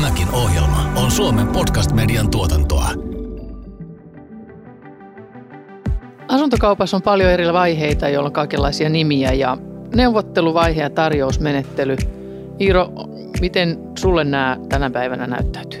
[0.00, 2.88] Tämäkin ohjelma on Suomen podcast-median tuotantoa.
[6.28, 9.56] Asuntokaupassa on paljon eri vaiheita, joilla on kaikenlaisia nimiä ja
[9.94, 11.96] neuvotteluvaihe ja tarjousmenettely.
[12.60, 12.88] Iiro,
[13.40, 15.80] miten sulle nämä tänä päivänä näyttäytyy?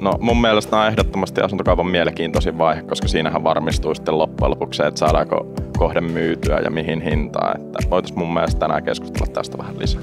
[0.00, 4.76] No mun mielestä nämä on ehdottomasti asuntokaupan mielenkiintoisin vaihe, koska siinähän varmistuu sitten loppujen lopuksi
[4.76, 5.46] se, että saadaanko
[5.78, 7.60] kohde myytyä ja mihin hintaan.
[7.60, 10.02] Että voitaisiin mun mielestä tänään keskustella tästä vähän lisää.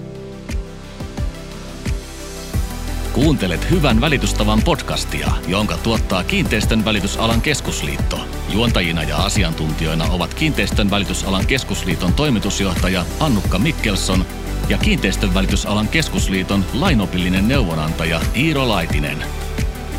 [3.14, 8.20] Kuuntelet Hyvän välitystavan podcastia, jonka tuottaa Kiinteistön välitysalan keskusliitto.
[8.54, 14.26] Juontajina ja asiantuntijoina ovat Kiinteistön välitysalan keskusliiton toimitusjohtaja Annukka Mikkelson
[14.70, 19.24] ja Kiinteistön välitysalan keskusliiton lainopillinen neuvonantaja Iiro Laitinen.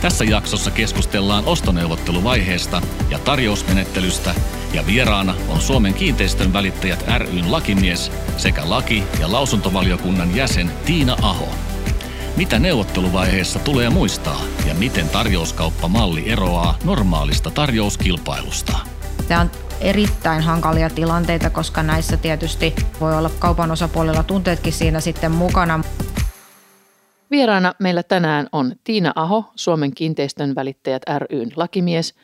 [0.00, 4.34] Tässä jaksossa keskustellaan ostoneuvotteluvaiheesta ja tarjousmenettelystä
[4.72, 11.48] ja vieraana on Suomen kiinteistön välittäjät ryn lakimies sekä laki- ja lausuntovaliokunnan jäsen Tiina Aho.
[12.36, 18.78] Mitä neuvotteluvaiheessa tulee muistaa ja miten tarjouskauppamalli eroaa normaalista tarjouskilpailusta?
[19.28, 25.30] Tämä on erittäin hankalia tilanteita, koska näissä tietysti voi olla kaupan osapuolella tunteetkin siinä sitten
[25.30, 25.84] mukana.
[27.30, 32.14] Vieraana meillä tänään on Tiina Aho, Suomen kiinteistön välittäjät ryn lakimies.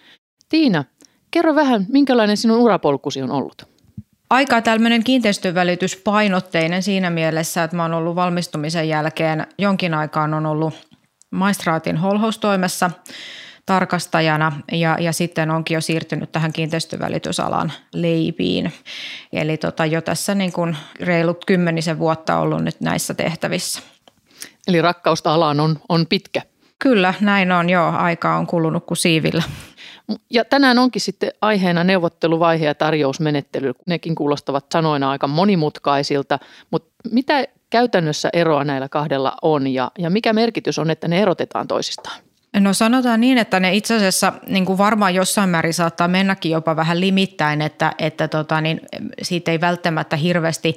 [0.48, 0.84] Tiina,
[1.30, 3.77] kerro vähän, minkälainen sinun urapolkusi on ollut?
[4.30, 10.74] Aika tämmöinen kiinteistövälityspainotteinen siinä mielessä, että mä oon ollut valmistumisen jälkeen jonkin aikaan on ollut
[11.30, 12.90] maistraatin holhoustoimessa
[13.66, 18.72] tarkastajana ja, ja sitten onkin jo siirtynyt tähän kiinteistövälitysalan leipiin.
[19.32, 23.82] Eli tota, jo tässä niin kuin reilut kymmenisen vuotta ollut nyt näissä tehtävissä.
[24.68, 26.42] Eli rakkausta alaan on, on pitkä.
[26.78, 27.88] Kyllä, näin on jo.
[27.88, 29.42] Aika on kulunut kuin siivillä.
[30.30, 33.72] Ja tänään onkin sitten aiheena neuvotteluvaihe ja tarjousmenettely.
[33.86, 36.38] Nekin kuulostavat sanoina aika monimutkaisilta,
[36.70, 41.68] mutta mitä käytännössä eroa näillä kahdella on ja, ja mikä merkitys on, että ne erotetaan
[41.68, 42.20] toisistaan?
[42.60, 46.76] No sanotaan niin, että ne itse asiassa niin kuin varmaan jossain määrin saattaa mennäkin jopa
[46.76, 48.80] vähän limittäin, että, että tota, niin
[49.22, 50.74] siitä ei välttämättä hirveästi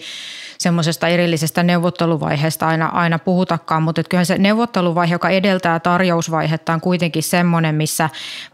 [0.61, 7.23] semmoisesta erillisestä neuvotteluvaiheesta aina, aina puhutakaan, mutta kyllähän se neuvotteluvaihe, joka edeltää tarjousvaihetta on kuitenkin
[7.23, 8.09] semmoinen, missä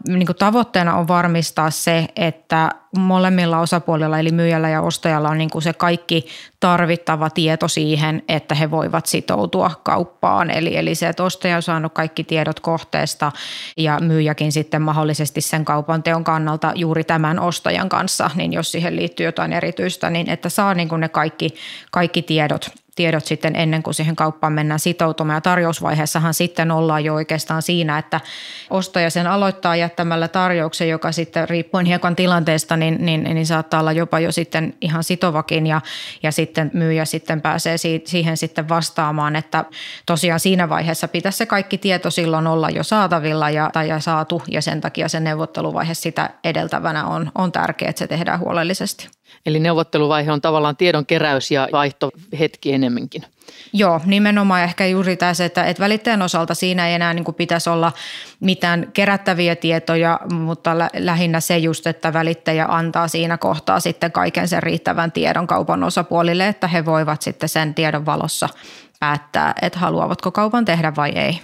[0.08, 5.50] niin kuin tavoitteena on varmistaa se, että molemmilla osapuolilla eli myyjällä ja ostajalla on niin
[5.50, 6.26] kuin se kaikki
[6.60, 10.50] tarvittava tieto siihen, että he voivat sitoutua kauppaan.
[10.50, 13.32] Eli, eli se, että ostaja on saanut kaikki tiedot kohteesta
[13.76, 18.96] ja myyjäkin sitten mahdollisesti sen kaupan teon kannalta juuri tämän ostajan kanssa, niin jos siihen
[18.96, 21.54] liittyy jotain erityistä, niin että saa niin kuin ne kaikki,
[21.90, 25.36] kaikki tiedot– tiedot sitten ennen kuin siihen kauppaan mennään sitoutumaan.
[25.36, 28.20] Ja tarjousvaiheessahan sitten ollaan jo oikeastaan siinä, että
[28.70, 33.92] ostaja sen aloittaa jättämällä tarjouksen, joka sitten riippuen hiekan tilanteesta, niin, niin, niin saattaa olla
[33.92, 35.80] jopa jo sitten ihan sitovakin ja,
[36.22, 39.64] ja sitten myyjä sitten pääsee siihen sitten vastaamaan, että
[40.06, 44.42] tosiaan siinä vaiheessa pitäisi se kaikki tieto silloin olla jo saatavilla ja, tai ja saatu
[44.48, 49.08] ja sen takia se neuvotteluvaihe sitä edeltävänä on, on tärkeää, että se tehdään huolellisesti.
[49.46, 53.22] Eli neuvotteluvaihe on tavallaan tiedon keräys ja vaihtohetki enemmänkin.
[53.72, 57.70] Joo, nimenomaan ehkä juuri tässä, että, että välittäjän osalta siinä ei enää niin kuin pitäisi
[57.70, 57.92] olla
[58.40, 64.48] mitään kerättäviä tietoja, mutta lä- lähinnä se just, että välittäjä antaa siinä kohtaa sitten kaiken
[64.48, 68.48] sen riittävän tiedon kaupan osapuolille, että he voivat sitten sen tiedon valossa
[69.00, 71.40] päättää, että haluavatko kaupan tehdä vai ei.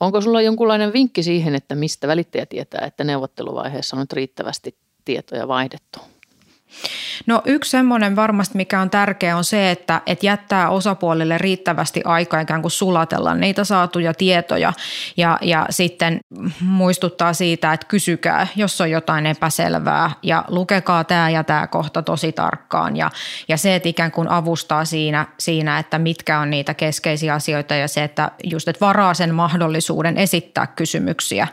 [0.00, 5.48] Onko sulla jonkunlainen vinkki siihen, että mistä välittäjä tietää, että neuvotteluvaiheessa on nyt riittävästi tietoja
[5.48, 5.98] vaihdettu?
[7.26, 12.40] No yksi semmoinen varmasti, mikä on tärkeä, on se, että, että jättää osapuolille riittävästi aikaa
[12.40, 14.72] ikään kuin sulatella niitä saatuja tietoja.
[15.16, 16.18] Ja, ja sitten
[16.60, 20.10] muistuttaa siitä, että kysykää, jos on jotain epäselvää.
[20.22, 22.96] Ja lukekaa tämä ja tämä kohta tosi tarkkaan.
[22.96, 23.10] Ja,
[23.48, 27.88] ja se, että ikään kuin avustaa siinä, siinä, että mitkä on niitä keskeisiä asioita ja
[27.88, 31.48] se, että just, että varaa sen mahdollisuuden esittää kysymyksiä,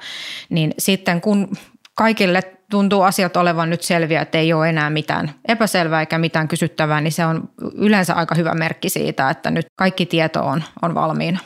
[0.49, 1.57] niin sitten kun
[1.95, 7.01] kaikille tuntuu asiat olevan nyt selviä, että ei ole enää mitään epäselvää eikä mitään kysyttävää,
[7.01, 11.39] niin se on yleensä aika hyvä merkki siitä, että nyt kaikki tieto on, on valmiina.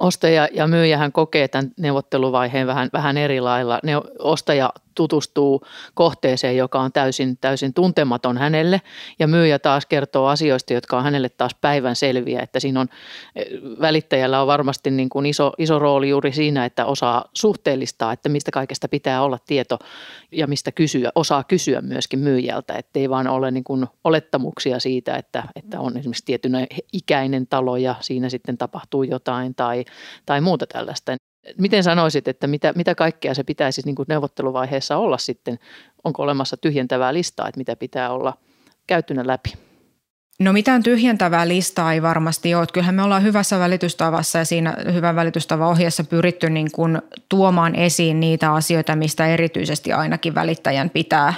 [0.00, 3.80] Ostaja ja myyjähän kokee tämän neuvotteluvaiheen vähän, vähän eri lailla.
[3.82, 5.62] Ne, ostaja tutustuu
[5.94, 8.80] kohteeseen, joka on täysin, täysin tuntematon hänelle
[9.18, 12.88] ja myyjä taas kertoo asioista, jotka on hänelle taas päivän selviä, että siinä on
[13.80, 18.50] välittäjällä on varmasti niin kuin iso, iso rooli juuri siinä, että osaa suhteellistaa, että mistä
[18.50, 19.78] kaikesta pitää olla tieto
[20.32, 25.44] ja mistä kysyä, osaa kysyä myöskin myyjältä, ettei vaan ole niin kuin olettamuksia siitä, että,
[25.56, 26.52] että on esimerkiksi tietyn
[26.92, 29.84] ikäinen talo ja siinä sitten tapahtuu jotain tai,
[30.26, 31.16] tai muuta tällaista.
[31.58, 35.58] Miten sanoisit, että mitä, mitä kaikkea se pitäisi niin kuin neuvotteluvaiheessa olla sitten?
[36.04, 38.34] Onko olemassa tyhjentävää listaa, että mitä pitää olla
[38.86, 39.67] käyttynä läpi?
[40.40, 42.66] No mitään tyhjentävää listaa ei varmasti ole.
[42.72, 48.20] Kyllähän me ollaan hyvässä välitystavassa ja siinä hyvän välitystavan ohjeessa pyritty niin kuin tuomaan esiin
[48.20, 51.34] niitä asioita, mistä erityisesti ainakin välittäjän pitää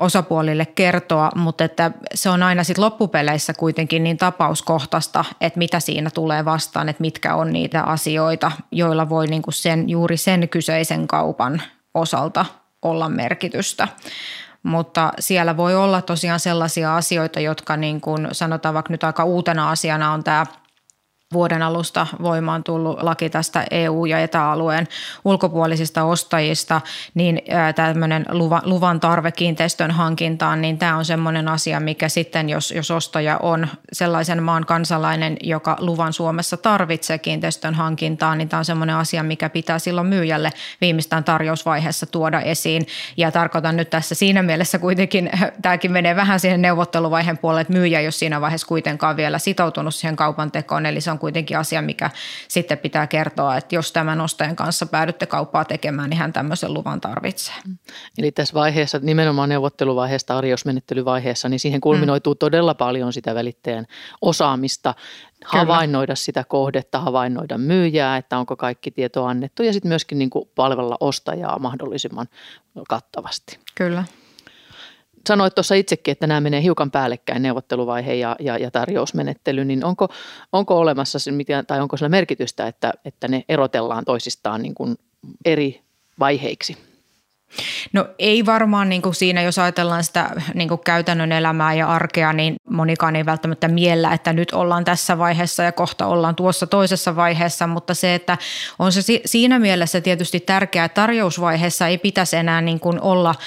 [0.00, 6.10] osapuolille kertoa, mutta että se on aina sitten loppupeleissä kuitenkin niin tapauskohtaista, että mitä siinä
[6.10, 11.06] tulee vastaan, että mitkä on niitä asioita, joilla voi niin kuin sen, juuri sen kyseisen
[11.06, 11.62] kaupan
[11.94, 12.46] osalta
[12.82, 13.88] olla merkitystä
[14.62, 19.70] mutta siellä voi olla tosiaan sellaisia asioita, jotka niin kuin sanotaan vaikka nyt aika uutena
[19.70, 20.46] asiana on tämä–
[21.32, 24.88] vuoden alusta voimaan tullut laki tästä EU- ja etäalueen
[25.24, 26.80] ulkopuolisista ostajista,
[27.14, 27.42] niin
[27.74, 28.26] tämmöinen
[28.64, 33.68] luvan tarve kiinteistön hankintaan, niin tämä on semmoinen asia, mikä sitten, jos, jos ostaja on
[33.92, 39.48] sellaisen maan kansalainen, joka luvan Suomessa tarvitsee kiinteistön hankintaan, niin tämä on semmoinen asia, mikä
[39.48, 42.86] pitää silloin myyjälle viimeistään tarjousvaiheessa tuoda esiin.
[43.16, 45.30] Ja tarkoitan nyt tässä siinä mielessä kuitenkin,
[45.62, 50.16] tämäkin menee vähän siihen neuvotteluvaiheen puolelle, että myyjä jos siinä vaiheessa kuitenkaan vielä sitoutunut siihen
[50.16, 52.10] kaupan tekoon, eli se on on kuitenkin asia, mikä
[52.48, 57.00] sitten pitää kertoa, että jos tämän ostajan kanssa päädytte kauppaa tekemään, niin hän tämmöisen luvan
[57.00, 57.54] tarvitsee.
[58.18, 62.38] Eli tässä vaiheessa, nimenomaan neuvotteluvaiheessa, tarjousmenettelyvaiheessa, niin siihen kulminoituu mm.
[62.38, 63.86] todella paljon sitä välittäjän
[64.20, 65.64] osaamista, Kyllä.
[65.64, 70.50] havainnoida sitä kohdetta, havainnoida myyjää, että onko kaikki tieto annettu ja sitten myöskin niin kuin
[70.54, 72.26] palvella ostajaa mahdollisimman
[72.88, 73.58] kattavasti.
[73.74, 74.04] Kyllä
[75.28, 80.08] sanoit tuossa itsekin, että nämä menee hiukan päällekkäin neuvotteluvaihe ja, ja, ja tarjousmenettely, niin onko,
[80.52, 81.30] onko olemassa se,
[81.66, 84.96] tai onko sillä merkitystä, että, että ne erotellaan toisistaan niin kuin
[85.44, 85.80] eri
[86.20, 86.76] vaiheiksi?
[87.92, 92.32] No ei varmaan niin kuin siinä, jos ajatellaan sitä niin kuin käytännön elämää ja arkea,
[92.32, 97.16] niin monikaan ei välttämättä miellä, että nyt ollaan tässä vaiheessa ja kohta ollaan tuossa toisessa
[97.16, 98.38] vaiheessa, mutta se, että
[98.78, 103.34] on se siinä mielessä tietysti tärkeää, että tarjousvaiheessa ei pitäisi enää niin kuin olla–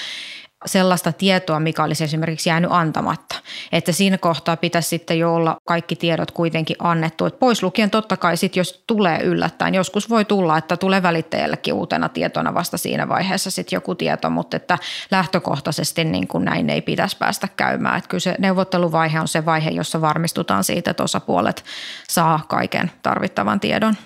[0.66, 3.34] sellaista tietoa, mikä olisi esimerkiksi jäänyt antamatta.
[3.72, 7.24] Että siinä kohtaa pitäisi sitten jo olla kaikki tiedot kuitenkin annettu.
[7.26, 11.74] Et pois lukien totta kai sitten, jos tulee yllättäen, joskus voi tulla, että tulee välittäjällekin
[11.74, 14.78] uutena tietona vasta siinä vaiheessa sitten joku tieto, mutta että
[15.10, 17.98] lähtökohtaisesti niin kuin näin ei pitäisi päästä käymään.
[17.98, 21.64] Että kyllä se neuvotteluvaihe on se vaihe, jossa varmistutaan siitä, että osapuolet
[22.08, 23.96] saa kaiken tarvittavan tiedon.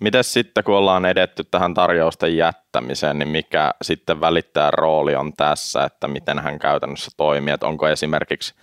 [0.00, 5.84] Miten sitten, kun ollaan edetty tähän tarjousten jättämiseen, niin mikä sitten välittää rooli on tässä,
[5.84, 8.54] että miten hän käytännössä toimii, että onko esimerkiksi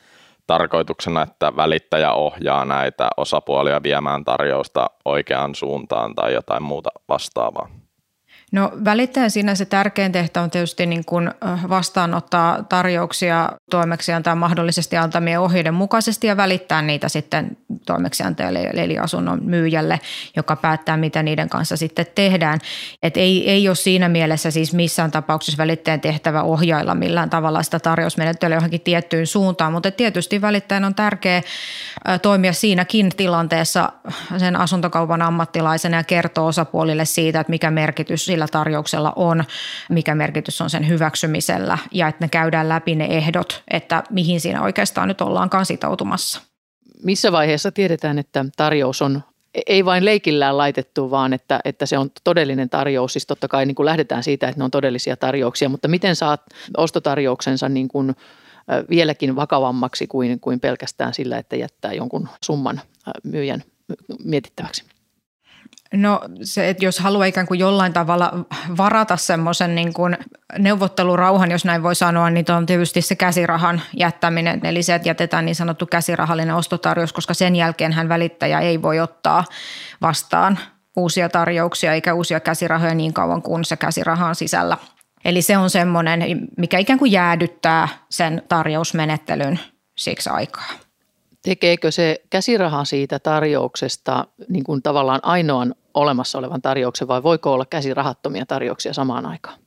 [0.47, 7.80] tarkoituksena, että välittäjä ohjaa näitä osapuolia viemään tarjousta oikeaan suuntaan tai jotain muuta vastaavaa?
[8.51, 11.31] No välittäjän siinä se tärkein tehtävä on tietysti niin kuin
[11.69, 19.99] vastaanottaa tarjouksia toimeksiantaa mahdollisesti antamien ohjeiden mukaisesti ja välittää niitä sitten toimeksiantajalle eli asunnon myyjälle,
[20.35, 22.59] joka päättää mitä niiden kanssa sitten tehdään.
[23.03, 27.79] Et ei, ei ole siinä mielessä siis missään tapauksessa välittäjän tehtävä ohjailla millään tavalla sitä
[27.79, 31.41] tarjousmenettelyä johonkin tiettyyn suuntaan, mutta tietysti välittäjän on tärkeä
[32.21, 33.89] toimia siinäkin tilanteessa
[34.37, 39.43] sen asuntokaupan ammattilaisena ja kertoa osapuolille siitä, että mikä merkitys sillä sillä tarjouksella on,
[39.89, 44.61] mikä merkitys on sen hyväksymisellä ja että ne käydään läpi ne ehdot, että mihin siinä
[44.61, 46.41] oikeastaan nyt ollaankaan sitoutumassa.
[47.03, 49.21] Missä vaiheessa tiedetään, että tarjous on
[49.67, 53.13] ei vain leikillään laitettu, vaan että, että se on todellinen tarjous.
[53.13, 56.41] Siis totta kai niin kuin lähdetään siitä, että ne on todellisia tarjouksia, mutta miten saat
[56.77, 58.15] ostotarjouksensa niin kuin
[58.89, 62.81] vieläkin vakavammaksi kuin, kuin pelkästään sillä, että jättää jonkun summan
[63.23, 63.63] myyjän
[64.23, 64.90] mietittäväksi?
[65.93, 68.31] No se, että jos haluaa ikään kuin jollain tavalla
[68.77, 70.17] varata semmoisen niin kuin
[70.59, 74.65] neuvottelurauhan, jos näin voi sanoa, niin on tietysti se käsirahan jättäminen.
[74.65, 78.99] Eli se, että jätetään niin sanottu käsirahallinen ostotarjous, koska sen jälkeen hän välittäjä ei voi
[78.99, 79.43] ottaa
[80.01, 80.59] vastaan
[80.95, 84.77] uusia tarjouksia eikä uusia käsirahoja niin kauan kuin se käsiraha on sisällä.
[85.25, 89.59] Eli se on semmoinen, mikä ikään kuin jäädyttää sen tarjousmenettelyn
[89.95, 90.69] siksi aikaa.
[91.41, 97.65] Tekeekö se käsiraha siitä tarjouksesta niin kuin tavallaan ainoan olemassa olevan tarjouksen vai voiko olla
[97.65, 99.59] käsirahattomia tarjouksia samaan aikaan?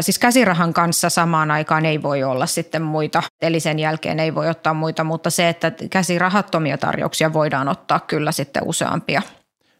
[0.00, 4.48] Siis käsirahan kanssa samaan aikaan ei voi olla sitten muita, eli sen jälkeen ei voi
[4.48, 9.22] ottaa muita, mutta se, että käsirahattomia tarjouksia voidaan ottaa kyllä sitten useampia.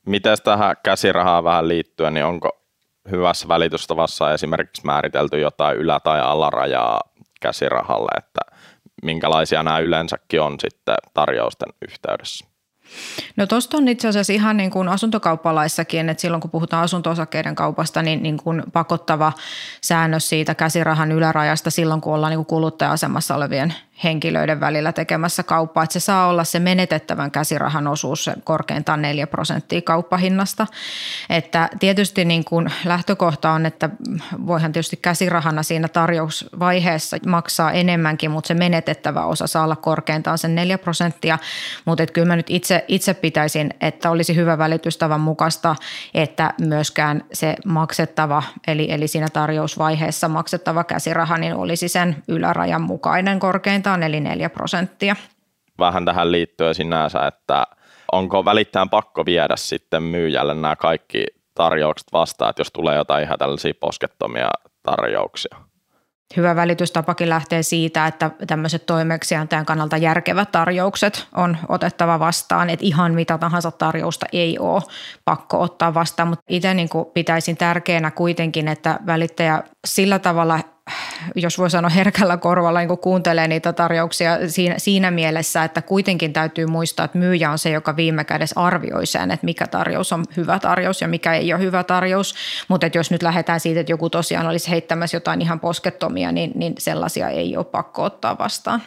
[0.07, 2.62] Miten tähän käsirahaan vähän liittyen, niin onko
[3.11, 7.00] hyvässä välitystavassa esimerkiksi määritelty jotain ylä- tai alarajaa
[7.40, 8.40] käsirahalle, että
[9.02, 12.47] minkälaisia nämä yleensäkin on sitten tarjousten yhteydessä?
[13.37, 18.02] No tuosta on itse asiassa ihan niin kuin asuntokauppalaissakin, että silloin kun puhutaan asunto-osakkeiden kaupasta,
[18.02, 19.33] niin, niin kuin pakottava
[19.81, 23.75] säännös siitä käsirahan ylärajasta silloin, kun ollaan niin kuin kuluttaja-asemassa olevien
[24.05, 29.26] henkilöiden välillä tekemässä kauppaa, että se saa olla se menetettävän käsirahan osuus se korkeintaan 4
[29.26, 30.67] prosenttia kauppahinnasta.
[31.31, 33.91] Että tietysti niin kuin lähtökohta on, että
[34.47, 40.55] voihan tietysti käsirahana siinä tarjousvaiheessa maksaa enemmänkin, mutta se menetettävä osa saa olla korkeintaan sen
[40.55, 41.38] 4 prosenttia,
[41.85, 45.76] mutta että kyllä mä nyt itse, itse pitäisin, että olisi hyvä välitystavan mukaista,
[46.15, 53.38] että myöskään se maksettava, eli, eli siinä tarjousvaiheessa maksettava käsiraha, niin olisi sen ylärajan mukainen
[53.38, 55.16] korkeintaan hintaan, eli 4 prosenttia.
[55.78, 57.66] Vähän tähän liittyen sinänsä, että
[58.12, 63.38] onko välittäjän pakko viedä sitten myyjälle nämä kaikki tarjoukset vastaan, että jos tulee jotain ihan
[63.38, 64.50] tällaisia poskettomia
[64.83, 65.57] tarjouksia?
[66.37, 73.14] Hyvä välitystapakin lähtee siitä, että tämmöiset toimeksiantajan kannalta järkevät tarjoukset on otettava vastaan, että ihan
[73.14, 74.83] mitä tahansa tarjousta ei ole
[75.25, 80.61] pakko ottaa vastaan, mutta itse niin pitäisin tärkeänä kuitenkin, että välittäjä sillä tavalla
[81.35, 86.66] jos voi sanoa herkällä korvalla, niin kuuntelee niitä tarjouksia siinä, siinä mielessä, että kuitenkin täytyy
[86.66, 90.59] muistaa, että myyjä on se, joka viime kädessä arvioi sen, että mikä tarjous on hyvä
[90.59, 92.35] tarjous ja mikä ei ole hyvä tarjous.
[92.69, 96.75] Mutta jos nyt lähdetään siitä, että joku tosiaan olisi heittämässä jotain ihan poskettomia, niin, niin
[96.78, 98.83] sellaisia ei ole pakko ottaa vastaan.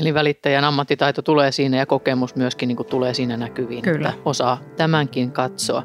[0.00, 4.08] Eli välittäjän ammattitaito tulee siinä ja kokemus myöskin niin kuin tulee siinä näkyviin, Kyllä.
[4.08, 5.82] että osaa tämänkin katsoa.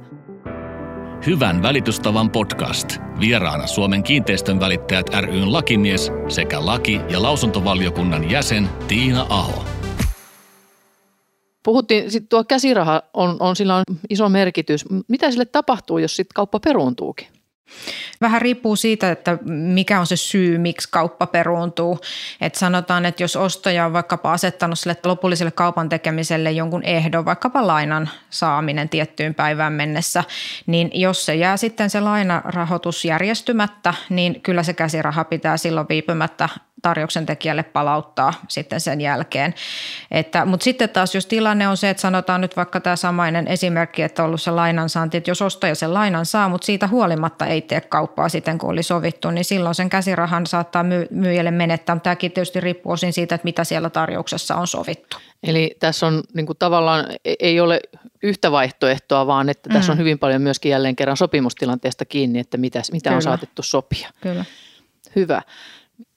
[1.25, 2.98] Hyvän välitystavan podcast.
[3.20, 9.63] Vieraana Suomen kiinteistön välittäjät ryn lakimies sekä laki- ja lausuntovaliokunnan jäsen Tiina Aho.
[11.63, 14.86] Puhuttiin, sit tuo käsiraha on, on, sillä on iso merkitys.
[15.08, 17.28] Mitä sille tapahtuu, jos sitten kauppa peruuntuukin?
[18.22, 22.00] Vähän riippuu siitä, että mikä on se syy, miksi kauppa peruuntuu.
[22.42, 27.68] Et sanotaan, että jos ostaja on vaikkapa asettanut sille lopulliselle kaupan tekemiselle jonkun ehdon, vaikkapa
[27.68, 30.24] lainan saaminen tiettyyn päivään mennessä,
[30.66, 36.50] niin jos se jää sitten se lainarahoitus järjestymättä, niin kyllä se käsiraha pitää silloin viipymättä
[36.82, 39.54] tarjouksen tekijälle palauttaa sitten sen jälkeen.
[40.12, 44.02] Että, mutta sitten taas, jos tilanne on se, että sanotaan nyt vaikka tämä samainen esimerkki,
[44.02, 47.62] että on ollut se lainansaanti, että jos ostaja sen lainan saa, mutta siitä huolimatta ei
[47.62, 51.96] tee kauppaa siten, kun oli sovittu, niin silloin sen käsirahan saattaa myyjälle menettää.
[51.96, 55.18] Mutta tämäkin tietysti riippuu osin siitä, että mitä siellä tarjouksessa on sovittu.
[55.44, 57.80] Eli tässä on niin kuin tavallaan, e-, ei ole
[58.24, 59.74] yhtä vaihtoehtoa, vaan että mm.
[59.74, 64.10] tässä on hyvin paljon myöskin jälleen kerran sopimustilanteesta kiinni, että mitä, mitä on saatettu sopia.
[64.22, 64.46] Kyllä.
[65.16, 65.42] Hyvä.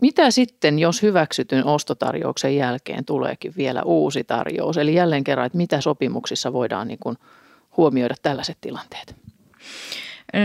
[0.03, 4.77] Mitä sitten, jos hyväksytyn ostotarjouksen jälkeen tuleekin vielä uusi tarjous?
[4.77, 7.17] Eli jälleen kerran, että mitä sopimuksissa voidaan niin kuin
[7.77, 9.17] huomioida tällaiset tilanteet?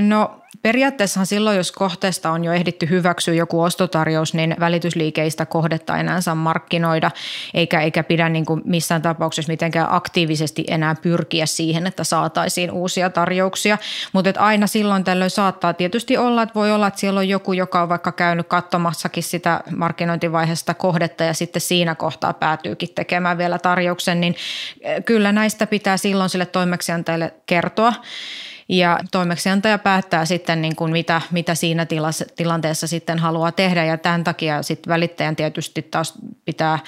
[0.01, 6.21] No periaatteessahan silloin, jos kohteesta on jo ehditty hyväksyä joku ostotarjous, niin välitysliikeistä kohdetta enää
[6.21, 7.11] saa markkinoida,
[7.53, 13.09] eikä, eikä pidä niin kuin missään tapauksessa mitenkään aktiivisesti enää pyrkiä siihen, että saataisiin uusia
[13.09, 13.77] tarjouksia.
[14.13, 17.81] Mutta aina silloin tällöin saattaa tietysti olla, että voi olla, että siellä on joku, joka
[17.81, 24.21] on vaikka käynyt katsomassakin sitä markkinointivaiheesta kohdetta ja sitten siinä kohtaa päätyykin tekemään vielä tarjouksen,
[24.21, 24.35] niin
[25.05, 27.93] kyllä näistä pitää silloin sille toimeksiantajalle kertoa.
[28.69, 33.97] Ja toimeksiantaja päättää sitten, niin kuin mitä, mitä siinä tilassa, tilanteessa sitten haluaa tehdä ja
[33.97, 36.13] tämän takia sitten välittäjän tietysti taas
[36.45, 36.79] pitää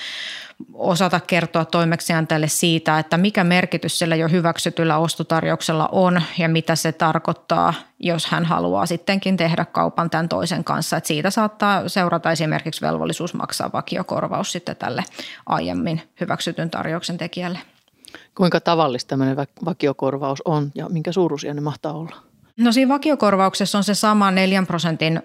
[0.73, 6.91] osata kertoa toimeksiantajalle siitä, että mikä merkitys sillä jo hyväksytyllä ostotarjouksella on ja mitä se
[6.91, 10.97] tarkoittaa, jos hän haluaa sittenkin tehdä kaupan tämän toisen kanssa.
[10.97, 15.03] Että siitä saattaa seurata esimerkiksi velvollisuus maksaa vakiokorvaus sitten tälle
[15.45, 17.59] aiemmin hyväksytyn tarjouksen tekijälle.
[18.35, 22.15] Kuinka tavallista tämmöinen vakiokorvaus on ja minkä suuruisia ne mahtaa olla?
[22.57, 25.21] No siinä vakiokorvauksessa on se sama 4 prosentin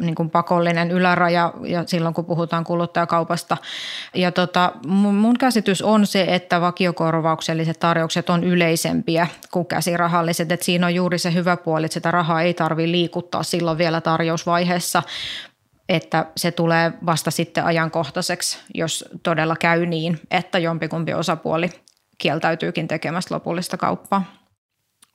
[0.00, 3.56] niin kuin pakollinen yläraja ja silloin kun puhutaan kuluttajakaupasta.
[4.14, 10.52] Ja tota, mun käsitys on se, että vakiokorvaukselliset tarjoukset on yleisempiä kuin käsirahalliset.
[10.52, 14.00] Että siinä on juuri se hyvä puoli, että sitä rahaa ei tarvitse liikuttaa silloin vielä
[14.00, 15.02] tarjousvaiheessa,
[15.88, 21.70] että se tulee vasta sitten ajankohtaiseksi, jos todella käy niin, että jompikumpi osapuoli
[22.22, 24.24] kieltäytyykin tekemästä lopullista kauppaa.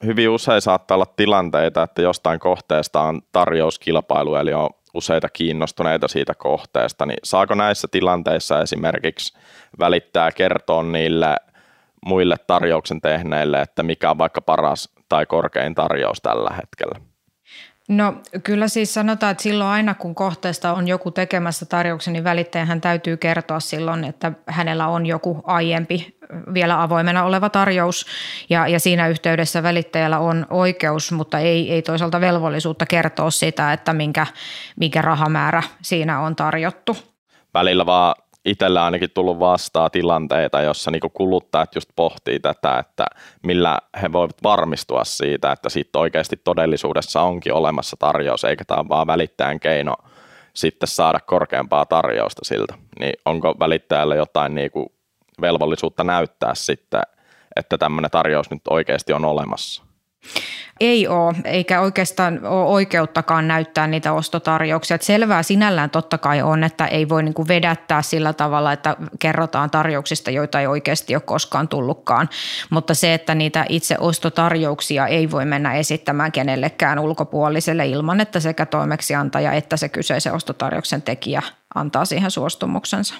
[0.06, 6.36] Hyvin usein saattaa olla tilanteita, että jostain kohteesta on tarjouskilpailu, eli on useita kiinnostuneita siitä
[6.36, 9.38] kohteesta, niin saako näissä tilanteissa esimerkiksi
[9.80, 11.36] välittää kertoa niille
[12.06, 17.00] muille tarjouksen tehneille, että mikä on vaikka paras tai korkein tarjous tällä hetkellä?
[17.88, 18.14] No
[18.44, 23.18] kyllä siis sanotaan, että silloin aina kun kohteesta on joku tekemässä tarjouksen, niin välittäjähän täytyy
[23.18, 26.18] kertoa silloin, että hänellä on joku aiempi
[26.54, 28.06] vielä avoimena oleva tarjous
[28.50, 33.94] ja, ja siinä yhteydessä välittäjällä on oikeus, mutta ei, ei toisaalta velvollisuutta kertoa sitä, että
[33.94, 34.28] minkä,
[34.76, 36.98] minkä rahamäärä siinä on tarjottu.
[37.54, 38.16] Välillä vaan
[38.48, 43.06] itsellä ainakin tullut vastaan tilanteita, jossa niin kuluttajat just pohtii tätä, että
[43.44, 49.08] millä he voivat varmistua siitä, että siitä oikeasti todellisuudessa onkin olemassa tarjous, eikä tämä vaan
[49.08, 49.94] välittäjän keino
[50.54, 52.74] sitten saada korkeampaa tarjousta siltä.
[53.00, 54.90] Niin onko välittäjällä jotain niin kuin
[55.42, 57.02] velvollisuutta näyttää sitten,
[57.56, 59.87] että tämmöinen tarjous nyt oikeasti on olemassa?
[60.80, 64.96] Ei ole, eikä oikeastaan ole oikeuttakaan näyttää niitä ostotarjouksia.
[64.96, 69.70] Että selvää sinällään totta kai on, että ei voi niinku vedättää sillä tavalla, että kerrotaan
[69.70, 72.30] tarjouksista, joita ei oikeasti ole koskaan tullutkaan.
[72.70, 78.66] Mutta se, että niitä itse ostotarjouksia ei voi mennä esittämään kenellekään ulkopuoliselle ilman, että sekä
[78.66, 81.42] toimeksiantaja että se kyseisen ostotarjouksen tekijä
[81.76, 83.16] antaa siihen suostumuksensa.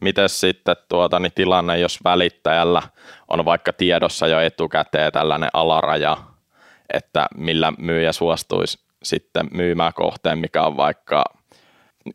[0.00, 2.82] Miten sitten tuota, niin tilanne, jos välittäjällä
[3.28, 6.16] on vaikka tiedossa jo etukäteen tällainen alaraja–
[6.92, 11.24] että millä myyjä suostuisi sitten myymään kohteen, mikä on vaikka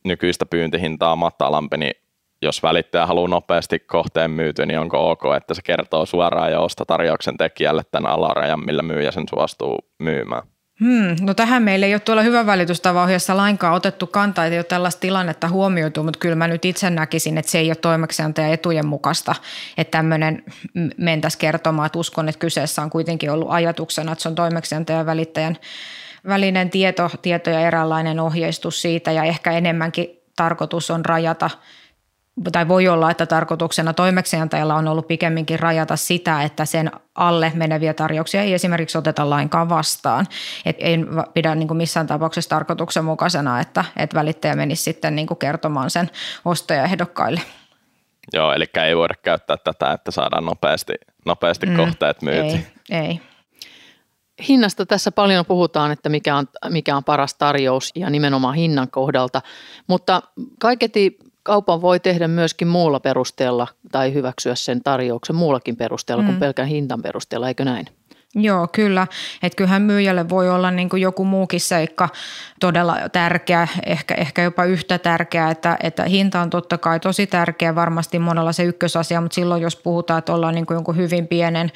[0.03, 1.93] nykyistä pyyntihintaa matalampi, niin
[2.41, 7.37] jos välittäjä haluaa nopeasti kohteen myytyä, niin onko ok, että se kertoo suoraan jo ostotarjouksen
[7.37, 10.43] tekijälle tämän alarajan, millä myyjä sen suostuu myymään?
[10.79, 14.63] Hmm, no tähän meille ei ole tuolla hyvän välitystavaohjassa lainkaan otettu kantaa, että ei ole
[14.63, 18.85] tällaista tilannetta huomioitu, mutta kyllä mä nyt itse näkisin, että se ei ole toimeksiantaja etujen
[18.85, 19.35] mukaista,
[19.77, 20.43] että tämmöinen
[20.97, 25.57] mentäisi kertomaan, että uskon, että kyseessä on kuitenkin ollut ajatuksena, että se on toimeksiantajan välittäjän
[26.27, 31.49] välinen tieto, tieto ja eräänlainen ohjeistus siitä ja ehkä enemmänkin tarkoitus on rajata–
[32.51, 37.93] tai voi olla, että tarkoituksena toimeksiantajalla on ollut pikemminkin rajata sitä, että sen alle meneviä
[37.93, 40.27] tarjouksia ei esimerkiksi oteta lainkaan vastaan.
[40.65, 40.97] Et ei
[41.33, 46.09] pidä niin kuin missään tapauksessa tarkoituksenmukaisena, että, että välittäjä menisi sitten niin kuin kertomaan sen
[46.45, 47.41] ostajaehdokkaille.
[48.33, 50.93] Joo, eli ei voida käyttää tätä, että saadaan nopeasti,
[51.25, 52.39] nopeasti mm, kohteet myyty.
[52.39, 53.21] Ei, ei.
[54.47, 59.41] Hinnasta tässä paljon puhutaan, että mikä on, mikä on paras tarjous ja nimenomaan hinnan kohdalta,
[59.87, 60.21] mutta
[60.59, 66.27] kaiketi kaupan voi tehdä myöskin muulla perusteella tai hyväksyä sen tarjouksen muullakin perusteella mm.
[66.27, 67.87] kuin pelkän hintan perusteella, eikö näin?
[68.35, 69.07] Joo, kyllä.
[69.43, 72.09] Että kyllähän myyjälle voi olla niin kuin joku muukin seikka
[72.59, 77.75] todella tärkeä, ehkä, ehkä jopa yhtä tärkeä, että, että hinta on totta kai tosi tärkeä,
[77.75, 81.71] varmasti monella se ykkösasia, mutta silloin jos puhutaan, että ollaan niin kuin jonkun hyvin pienen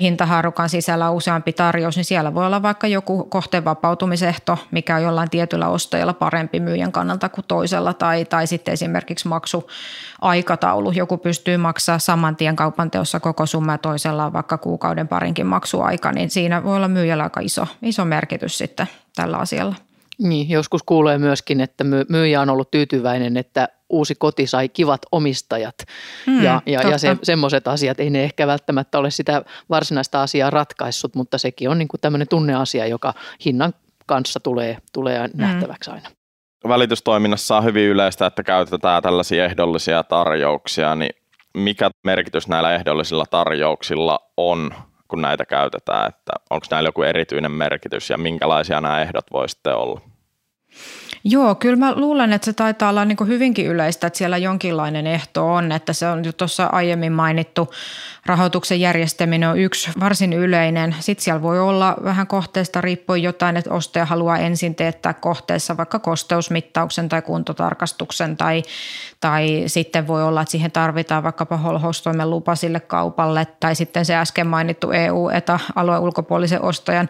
[0.00, 5.30] hintaharukan sisällä useampi tarjous, niin siellä voi olla vaikka joku kohteen vapautumisehto, mikä on jollain
[5.30, 10.90] tietyllä ostajalla parempi myyjän kannalta kuin toisella, tai, tai sitten esimerkiksi maksuaikataulu.
[10.90, 15.95] Joku pystyy maksaa saman tien kaupan teossa koko summa toisella on vaikka kuukauden parinkin maksuaika,
[16.14, 19.74] niin siinä voi olla myyjällä aika iso, iso merkitys sitten tällä asialla.
[20.18, 25.74] Niin, joskus kuulee myöskin, että myyjä on ollut tyytyväinen, että uusi koti sai kivat omistajat
[26.26, 30.50] mm, ja, ja, ja se, semmoiset asiat, ei ne ehkä välttämättä ole sitä varsinaista asiaa
[30.50, 33.72] ratkaissut, mutta sekin on niin kuin tämmöinen tunneasia, joka hinnan
[34.06, 35.32] kanssa tulee, tulee mm.
[35.34, 36.08] nähtäväksi aina.
[36.68, 41.10] Välitystoiminnassa on hyvin yleistä, että käytetään tällaisia ehdollisia tarjouksia, niin
[41.54, 44.70] mikä merkitys näillä ehdollisilla tarjouksilla on
[45.08, 49.76] kun näitä käytetään, että onko näillä joku erityinen merkitys ja minkälaisia nämä ehdot voi sitten
[49.76, 50.00] olla?
[51.28, 55.52] Joo, kyllä mä luulen, että se taitaa olla niin hyvinkin yleistä, että siellä jonkinlainen ehto
[55.52, 57.70] on, että se on jo tuossa aiemmin mainittu
[58.26, 60.96] rahoituksen järjestäminen on yksi varsin yleinen.
[61.00, 65.98] Sitten siellä voi olla vähän kohteesta riippuen jotain, että ostaja haluaa ensin teettää kohteessa vaikka
[65.98, 68.62] kosteusmittauksen tai kuntotarkastuksen tai,
[69.20, 74.16] tai sitten voi olla, että siihen tarvitaan vaikkapa holhoustoimen lupa sille kaupalle tai sitten se
[74.16, 77.08] äsken mainittu EU-ETA-alueen ulkopuolisen ostajan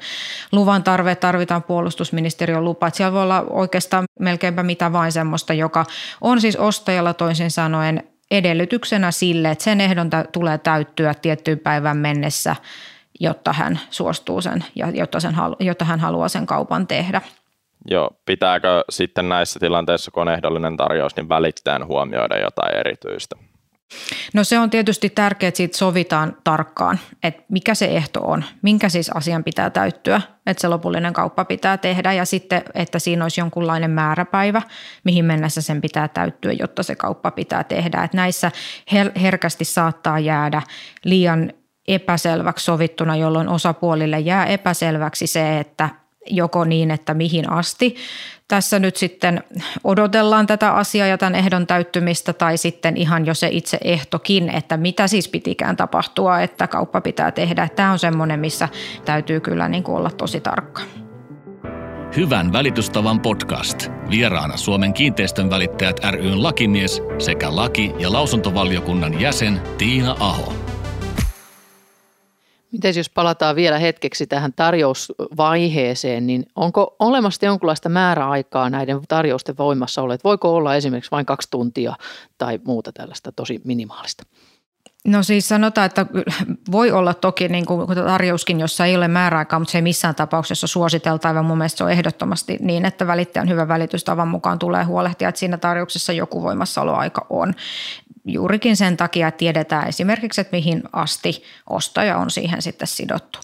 [0.52, 2.86] luvan tarve, tarvitaan puolustusministeriön lupa.
[2.86, 5.84] Että siellä voi olla oikeastaan melkeinpä mitä vain semmoista, joka
[6.20, 12.56] on siis ostajalla toisin sanoen edellytyksenä sille, että sen ehdon tulee täyttyä tiettyyn päivän mennessä,
[13.20, 17.20] jotta hän suostuu sen ja jotta, sen, jotta hän haluaa sen kaupan tehdä.
[17.90, 23.36] Joo, pitääkö sitten näissä tilanteissa, kun on ehdollinen tarjous, niin välittäen huomioida jotain erityistä?
[24.34, 28.88] No se on tietysti tärkeää, että siitä sovitaan tarkkaan, että mikä se ehto on, minkä
[28.88, 33.40] siis asian pitää täyttyä, että se lopullinen kauppa pitää tehdä ja sitten, että siinä olisi
[33.40, 34.62] jonkunlainen määräpäivä,
[35.04, 38.04] mihin mennessä sen pitää täyttyä, jotta se kauppa pitää tehdä.
[38.04, 38.50] Että näissä
[39.22, 40.62] herkästi saattaa jäädä
[41.04, 41.52] liian
[41.88, 45.88] epäselväksi sovittuna, jolloin osapuolille jää epäselväksi se, että
[46.30, 47.96] joko niin, että mihin asti
[48.48, 49.44] tässä nyt sitten
[49.84, 54.76] odotellaan tätä asiaa ja tämän ehdon täyttymistä tai sitten ihan jo se itse ehtokin, että
[54.76, 57.68] mitä siis pitikään tapahtua, että kauppa pitää tehdä.
[57.76, 58.68] Tämä on semmoinen, missä
[59.04, 60.82] täytyy kyllä niin kuin olla tosi tarkka.
[62.16, 63.90] Hyvän välitystavan podcast.
[64.10, 70.65] Vieraana Suomen kiinteistön välittäjät ryn lakimies sekä laki- ja lausuntovaliokunnan jäsen Tiina Aho.
[72.72, 80.02] Miten jos palataan vielä hetkeksi tähän tarjousvaiheeseen, niin onko olemassa jonkinlaista määräaikaa näiden tarjousten voimassa
[80.02, 80.24] olleet?
[80.24, 81.94] Voiko olla esimerkiksi vain kaksi tuntia
[82.38, 84.24] tai muuta tällaista tosi minimaalista?
[85.06, 86.06] No siis sanotaan, että
[86.70, 90.66] voi olla toki niin kuin tarjouskin, jossa ei ole määräaikaa, mutta se ei missään tapauksessa
[90.66, 95.28] suositelta, vaan mun mielestä se on ehdottomasti niin, että välittäjän hyvä välitystavan mukaan tulee huolehtia,
[95.28, 97.54] että siinä tarjouksessa joku voimassaoloaika on.
[98.28, 103.38] Juurikin sen takia, että tiedetään esimerkiksi, että mihin asti ostaja on siihen sitten sidottu.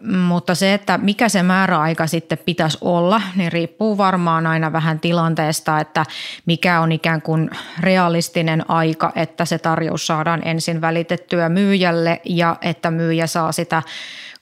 [0.00, 5.80] Mutta se, että mikä se määräaika sitten pitäisi olla, niin riippuu varmaan aina vähän tilanteesta,
[5.80, 6.06] että
[6.46, 7.50] mikä on ikään kuin
[7.80, 13.82] realistinen aika, että se tarjous saadaan ensin välitettyä myyjälle ja että myyjä saa sitä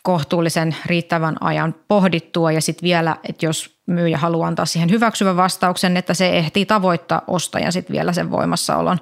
[0.02, 5.96] kohtuullisen riittävän ajan pohdittua ja sitten vielä, että jos myyjä haluaa antaa siihen hyväksyvän vastauksen,
[5.96, 8.98] että se ehtii tavoittaa ostajan sitten vielä sen voimassaolon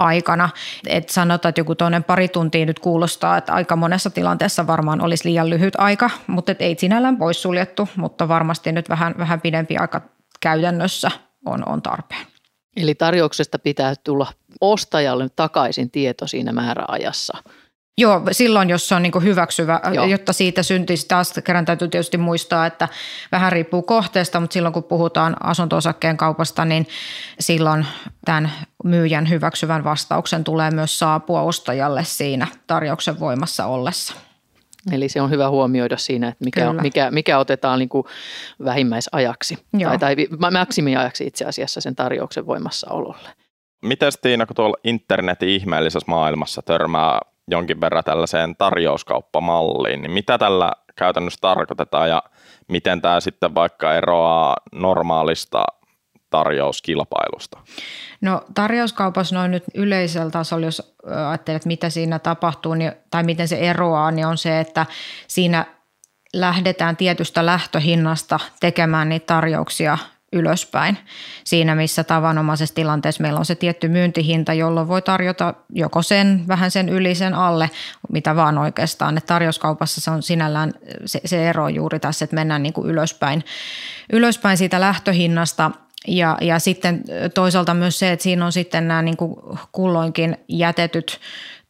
[0.00, 0.48] aikana.
[0.86, 5.28] Et sanotaan, että joku toinen pari tuntia nyt kuulostaa, että aika monessa tilanteessa varmaan olisi
[5.28, 10.00] liian lyhyt aika, mutta et ei sinällään poissuljettu, mutta varmasti nyt vähän, vähän pidempi aika
[10.40, 11.10] käytännössä
[11.46, 12.26] on, on tarpeen.
[12.76, 14.26] Eli tarjouksesta pitää tulla
[14.60, 17.38] ostajalle takaisin tieto siinä määräajassa–
[18.00, 20.04] Joo, silloin jos se on niin hyväksyvä, Joo.
[20.04, 22.88] jotta siitä syntyisi, taas kerran täytyy tietysti muistaa, että
[23.32, 26.86] vähän riippuu kohteesta, mutta silloin kun puhutaan asunto-osakkeen kaupasta, niin
[27.40, 27.86] silloin
[28.24, 28.52] tämän
[28.84, 34.14] myyjän hyväksyvän vastauksen tulee myös saapua ostajalle siinä tarjouksen voimassa ollessa.
[34.92, 38.06] Eli se on hyvä huomioida siinä, että mikä, mikä, mikä otetaan niin kuin
[38.64, 39.98] vähimmäisajaksi Joo.
[39.98, 43.28] tai, tai maksimiajaksi itse asiassa sen tarjouksen voimassaololle.
[43.82, 50.72] Miten Tiina, kun tuolla internetin ihmeellisessä maailmassa törmää jonkin verran tällaiseen tarjouskauppamalliin, niin mitä tällä
[50.96, 52.22] käytännössä tarkoitetaan ja
[52.68, 55.64] miten tämä sitten vaikka eroaa normaalista
[56.30, 57.58] tarjouskilpailusta?
[58.20, 60.94] No tarjouskaupassa noin nyt yleisellä tasolla, jos
[61.28, 64.86] ajattelet mitä siinä tapahtuu niin, tai miten se eroaa, niin on se, että
[65.26, 65.66] siinä
[66.34, 69.98] lähdetään tietystä lähtöhinnasta tekemään niitä tarjouksia
[70.32, 70.98] ylöspäin.
[71.44, 76.70] Siinä, missä tavanomaisessa tilanteessa meillä on se tietty myyntihinta, jolloin voi tarjota joko sen, vähän
[76.70, 77.70] sen yli, sen alle,
[78.12, 79.18] mitä vaan oikeastaan.
[79.18, 80.72] Et tarjouskaupassa se on sinällään
[81.04, 83.44] se, se ero juuri tässä, että mennään niin kuin ylöspäin,
[84.12, 85.70] ylöspäin siitä lähtöhinnasta
[86.08, 89.36] ja, ja sitten toisaalta myös se, että siinä on sitten nämä niin kuin
[89.72, 91.20] kulloinkin jätetyt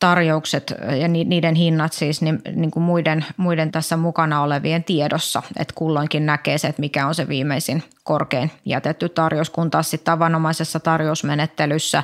[0.00, 5.74] tarjoukset ja niiden hinnat siis niin, niin kuin muiden, muiden tässä mukana olevien tiedossa, että
[5.74, 10.80] kulloinkin näkee se, että mikä on se viimeisin korkein jätetty tarjous, kun taas sitten tavanomaisessa
[10.80, 12.02] tarjousmenettelyssä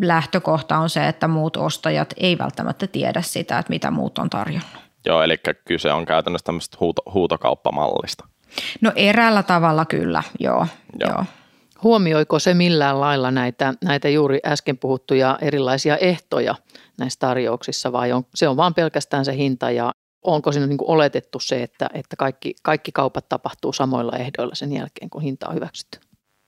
[0.00, 4.70] lähtökohta on se, että muut ostajat ei välttämättä tiedä sitä, että mitä muut on tarjonnut.
[5.06, 8.24] Joo, eli kyse on käytännössä tämmöistä huuto, huutokauppamallista.
[8.80, 10.66] No eräällä tavalla kyllä, joo.
[11.00, 11.10] joo.
[11.10, 11.24] joo.
[11.84, 16.54] Huomioiko se millään lailla näitä, näitä juuri äsken puhuttuja erilaisia ehtoja
[16.98, 19.92] näissä tarjouksissa vai on, se on vaan pelkästään se hinta ja
[20.22, 25.10] onko siinä niin oletettu se, että, että kaikki, kaikki kaupat tapahtuu samoilla ehdoilla sen jälkeen,
[25.10, 25.98] kun hinta on hyväksytty?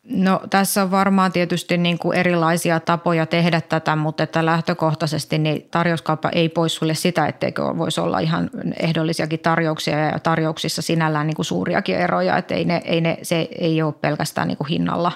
[0.08, 5.68] No tässä on varmaan tietysti niin kuin erilaisia tapoja tehdä tätä, mutta että lähtökohtaisesti niin
[5.70, 11.46] tarjouskauppa ei poissulje sitä, etteikö voisi olla ihan ehdollisiakin tarjouksia ja tarjouksissa sinällään niin kuin
[11.46, 15.12] suuriakin eroja, että ei ne, ei ne, se ei ole pelkästään niin kuin hinnalla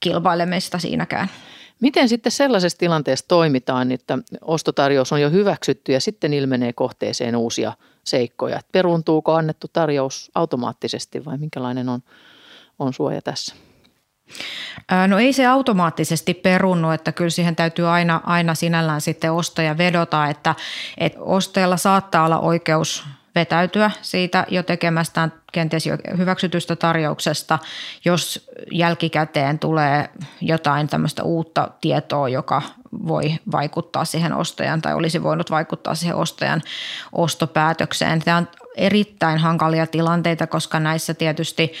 [0.00, 1.28] kilpailemista siinäkään.
[1.80, 7.72] Miten sitten sellaisessa tilanteessa toimitaan, että ostotarjous on jo hyväksytty ja sitten ilmenee kohteeseen uusia
[8.04, 8.60] seikkoja?
[8.72, 12.00] Peruuntuuko annettu tarjous automaattisesti vai minkälainen on,
[12.78, 13.54] on suoja tässä?
[15.08, 20.26] No ei se automaattisesti perunnu, että kyllä siihen täytyy aina, aina sinällään sitten ostaja vedota,
[20.26, 20.54] että,
[20.98, 27.58] että ostajalla saattaa olla oikeus vetäytyä siitä jo tekemästään kenties jo hyväksytystä tarjouksesta,
[28.04, 30.10] jos jälkikäteen tulee
[30.40, 32.62] jotain tämmöistä uutta tietoa, joka
[33.06, 36.62] voi vaikuttaa siihen ostajan tai olisi voinut vaikuttaa siihen ostajan
[37.12, 38.22] ostopäätökseen.
[38.22, 41.72] Tämä on erittäin hankalia tilanteita, koska näissä tietysti–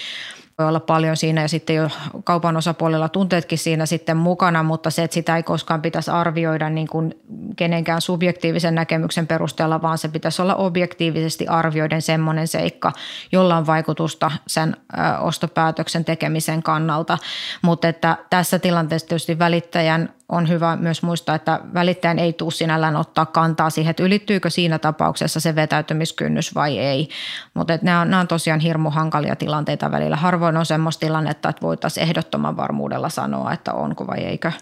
[0.58, 1.90] voi olla paljon siinä ja sitten jo
[2.24, 6.88] kaupan osapuolella tunteetkin siinä sitten mukana, mutta se, että sitä ei koskaan pitäisi arvioida niin
[6.88, 7.14] kuin
[7.56, 12.92] kenenkään subjektiivisen näkemyksen perusteella, vaan se pitäisi olla objektiivisesti arvioiden semmoinen seikka,
[13.32, 14.76] jolla on vaikutusta sen
[15.20, 17.18] ostopäätöksen tekemisen kannalta.
[17.62, 22.96] Mutta että tässä tilanteessa tietysti välittäjän on hyvä myös muistaa, että välittäjän ei tule sinällään
[22.96, 27.08] ottaa kantaa siihen, että ylittyykö siinä tapauksessa se vetäytymiskynnys vai ei.
[27.54, 30.16] Mutta nämä on, nämä on tosiaan hirmu hankalia tilanteita välillä.
[30.16, 34.52] Harvoin on semmoista tilannetta, että voitaisiin ehdottoman varmuudella sanoa, että onko vai eikö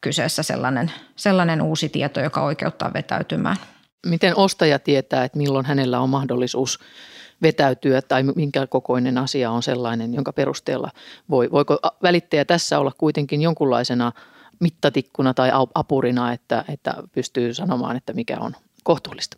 [0.00, 3.56] kyseessä sellainen, sellainen uusi tieto, joka oikeuttaa vetäytymään.
[4.06, 6.80] Miten ostaja tietää, että milloin hänellä on mahdollisuus
[7.42, 10.90] vetäytyä tai minkä kokoinen asia on sellainen, jonka perusteella
[11.30, 14.12] voi, voiko välittäjä tässä olla kuitenkin jonkunlaisena–
[14.60, 18.52] mittatikkuna tai apurina, että, että pystyy sanomaan, että mikä on
[18.84, 19.36] kohtuullista.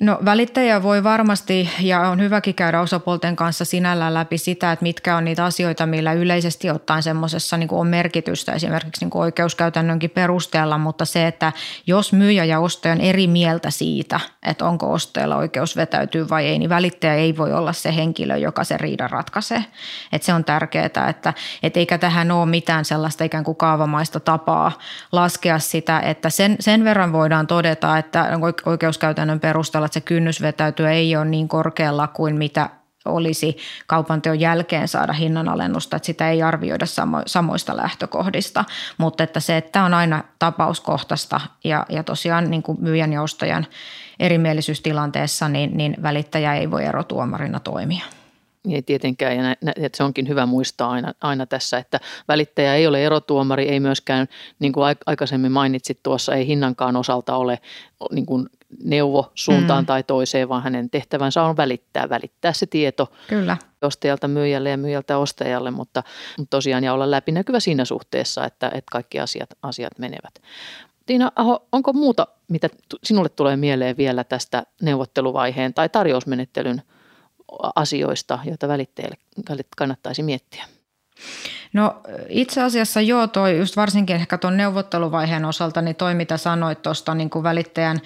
[0.00, 5.16] No välittäjä voi varmasti ja on hyväkin käydä osapuolten kanssa sinällään läpi sitä, että mitkä
[5.16, 11.04] on niitä asioita, millä yleisesti ottaen semmoisessa niin on merkitystä esimerkiksi niin oikeuskäytännönkin perusteella, mutta
[11.04, 11.52] se, että
[11.86, 16.58] jos myyjä ja ostaja on eri mieltä siitä, että onko ostajalla oikeus vetäytyä vai ei,
[16.58, 19.64] niin välittäjä ei voi olla se henkilö, joka se riidan ratkaisee.
[20.12, 24.72] Että se on tärkeää, että et eikä tähän ole mitään sellaista ikään kuin kaavamaista tapaa
[25.12, 28.28] laskea sitä, että sen, sen verran voidaan todeta, että
[28.66, 32.70] oikeuskäytännön perusteella että se kynnys vetäytyä ei ole niin korkealla kuin mitä
[33.06, 38.64] olisi kaupanteon jälkeen saada hinnanalennusta, että sitä ei arvioida samo, samoista lähtökohdista,
[38.98, 43.66] mutta että se, että on aina tapauskohtaista ja, ja tosiaan niin kuin myyjän ja ostajan
[44.20, 48.04] erimielisyystilanteessa, niin, niin välittäjä ei voi erotuomarina toimia.
[48.70, 52.86] Ei tietenkään, ja nä, että se onkin hyvä muistaa aina, aina tässä, että välittäjä ei
[52.86, 54.26] ole erotuomari, ei myöskään,
[54.58, 57.58] niin kuin aikaisemmin mainitsit tuossa, ei hinnankaan osalta ole
[58.12, 58.46] niin kuin
[58.84, 59.86] neuvo suuntaan mm.
[59.86, 63.56] tai toiseen, vaan hänen tehtävänsä on välittää, välittää se tieto Kyllä.
[63.82, 66.02] ostajalta myyjälle ja myyjältä ostajalle, mutta,
[66.38, 70.42] mutta tosiaan ja olla läpinäkyvä siinä suhteessa, että, että kaikki asiat, asiat menevät.
[71.06, 72.68] Tiina Aho, onko muuta, mitä
[73.04, 76.82] sinulle tulee mieleen vielä tästä neuvotteluvaiheen tai tarjousmenettelyn
[77.74, 79.16] asioista, joita välittäjille
[79.76, 80.64] kannattaisi miettiä?
[81.72, 86.82] No itse asiassa joo, toi just varsinkin ehkä tuon neuvotteluvaiheen osalta, niin toi mitä sanoit
[86.82, 88.00] tuosta niin kuin välittäjän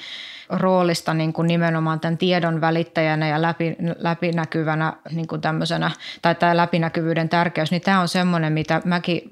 [0.51, 5.91] roolista niin kuin nimenomaan tämän tiedon välittäjänä ja läpi, läpinäkyvänä niin kuin tämmöisenä,
[6.23, 9.23] tai tämä läpinäkyvyyden tärkeys, niin tämä on semmoinen, mitä mäkin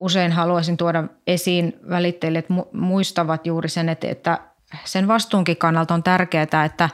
[0.00, 4.38] usein haluaisin tuoda esiin välittäjille, että muistavat juuri sen, että, että
[4.84, 6.90] sen vastuunkin kannalta on tärkeää, että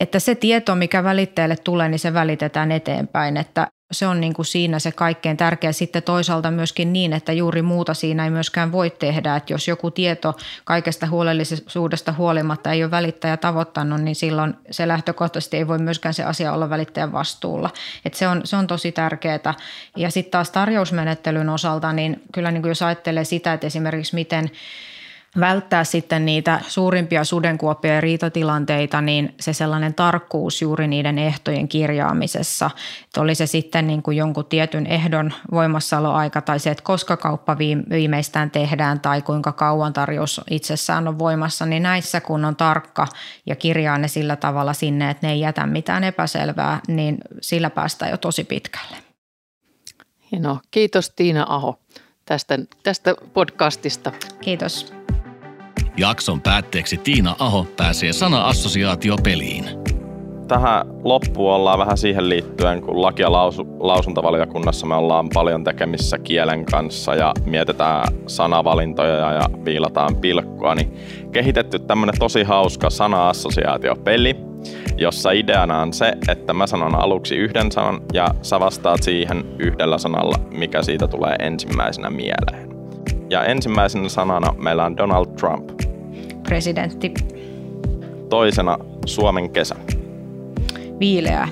[0.00, 4.46] että se tieto, mikä välittäjälle tulee, niin se välitetään eteenpäin, että se on niin kuin
[4.46, 5.72] siinä se kaikkein tärkeä.
[5.72, 9.36] Sitten toisaalta myöskin niin, että juuri muuta siinä ei myöskään voi tehdä.
[9.36, 15.56] Että jos joku tieto kaikesta huolellisuudesta huolimatta ei ole välittäjä tavoittanut, niin silloin se lähtökohtaisesti
[15.56, 17.70] ei voi myöskään se asia olla välittäjän vastuulla.
[18.04, 19.54] Että se, on, se on tosi tärkeää.
[19.96, 24.50] Ja sitten taas tarjousmenettelyn osalta, niin kyllä niin kuin jos ajattelee sitä, että esimerkiksi miten–
[25.40, 32.70] välttää sitten niitä suurimpia sudenkuoppia ja riitatilanteita, niin se sellainen tarkkuus juuri niiden ehtojen kirjaamisessa,
[33.04, 37.58] että oli se sitten niin kuin jonkun tietyn ehdon voimassaoloaika tai se, että koska kauppa
[37.90, 43.06] viimeistään tehdään tai kuinka kauan tarjous itsessään on voimassa, niin näissä kun on tarkka
[43.46, 48.10] ja kirjaa ne sillä tavalla sinne, että ne ei jätä mitään epäselvää, niin sillä päästään
[48.10, 48.96] jo tosi pitkälle.
[50.32, 50.60] Hienoa.
[50.70, 51.78] Kiitos Tiina Aho
[52.24, 54.12] tästä, tästä podcastista.
[54.40, 54.95] Kiitos.
[55.96, 59.64] Jakson päätteeksi Tiina Aho pääsee sana-assosiaatio peliin.
[60.48, 66.18] Tähän loppuun ollaan vähän siihen liittyen, kun laki- ja lausu- lausuntavaliokunnassa me ollaan paljon tekemissä
[66.18, 70.96] kielen kanssa ja mietitään sanavalintoja ja viilataan pilkkoa, niin
[71.32, 74.36] kehitetty tämmönen tosi hauska sana-assosiaatiopeli,
[74.96, 79.98] jossa ideana on se, että mä sanon aluksi yhden sanan ja sä vastaat siihen yhdellä
[79.98, 82.75] sanalla, mikä siitä tulee ensimmäisenä mieleen.
[83.30, 85.70] Ja ensimmäisenä sanana meillä on Donald Trump
[86.48, 87.14] presidentti.
[88.28, 89.76] Toisena Suomen kesä.
[91.00, 91.48] Viileä.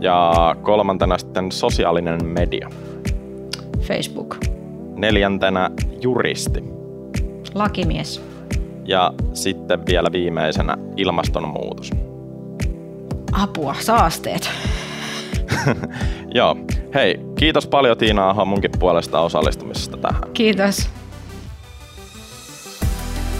[0.00, 0.32] Ja
[0.62, 2.70] kolmantena sitten sosiaalinen media.
[3.80, 4.36] Facebook.
[4.96, 6.64] Neljäntenä juristi.
[7.54, 8.22] Lakimies.
[8.84, 11.90] Ja sitten vielä viimeisenä ilmastonmuutos.
[13.32, 14.50] Apua, saasteet.
[16.34, 16.56] Joo.
[16.94, 20.22] Hei, kiitos paljon Tiina Aho munkin puolesta osallistumisesta tähän.
[20.32, 20.90] Kiitos.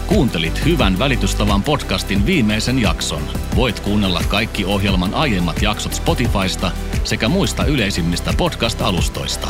[0.07, 3.21] Kuuntelit Hyvän välitystavan podcastin viimeisen jakson.
[3.55, 6.71] Voit kuunnella kaikki ohjelman aiemmat jaksot Spotifysta
[7.03, 9.47] sekä muista yleisimmistä podcast-alustoista.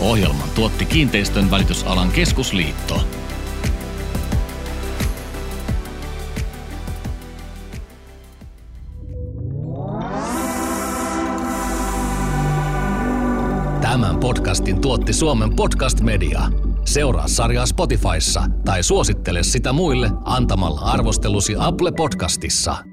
[0.00, 3.00] Ohjelman tuotti Kiinteistön välitysalan keskusliitto.
[14.50, 16.40] Podcastin tuotti Suomen Podcast Media.
[16.84, 22.89] Seuraa sarjaa Spotifyssa tai suosittele sitä muille antamalla arvostelusi Apple Podcastissa.